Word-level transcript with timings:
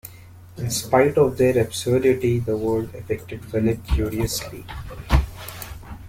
In 0.57 0.71
spite 0.71 1.15
of 1.19 1.37
their 1.37 1.59
absurdity 1.59 2.39
the 2.39 2.57
words 2.57 2.91
affected 2.95 3.45
Philip 3.45 3.85
curiously. 3.85 4.65